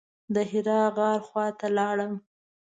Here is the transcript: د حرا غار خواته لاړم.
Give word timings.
د 0.33 0.35
حرا 0.51 0.81
غار 0.95 1.19
خواته 1.27 1.67
لاړم. 1.77 2.13